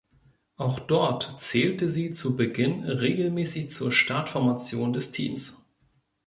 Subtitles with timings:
[0.57, 5.63] Auch dort zählte sie zu Beginn regelmäßig zur Startformation des Teams.